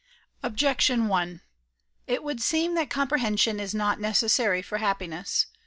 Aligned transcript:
Objection 0.41 1.07
1: 1.09 1.43
It 2.07 2.23
would 2.23 2.41
seem 2.41 2.73
that 2.73 2.89
comprehension 2.89 3.59
is 3.59 3.75
not 3.75 3.99
necessary 3.99 4.63
for 4.63 4.79
happiness. 4.79 5.45